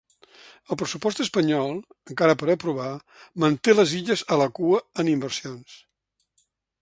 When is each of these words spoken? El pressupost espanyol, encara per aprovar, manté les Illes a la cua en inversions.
El 0.75 0.77
pressupost 0.81 1.19
espanyol, 1.25 1.75
encara 2.13 2.37
per 2.39 2.47
aprovar, 2.53 2.89
manté 3.43 3.75
les 3.77 3.93
Illes 4.01 4.23
a 4.37 4.41
la 4.43 4.47
cua 4.61 4.79
en 5.03 5.15
inversions. 5.15 5.77